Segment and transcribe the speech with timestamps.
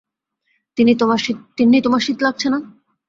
[0.77, 2.59] তিন্নি, তোমার শীত লাগছে না?